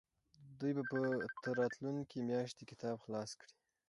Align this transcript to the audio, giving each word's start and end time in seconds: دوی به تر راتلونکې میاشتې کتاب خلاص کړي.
دوی 0.59 0.71
به 0.77 0.83
تر 1.43 1.51
راتلونکې 1.61 2.27
میاشتې 2.29 2.63
کتاب 2.71 2.95
خلاص 3.03 3.31
کړي. 3.39 3.53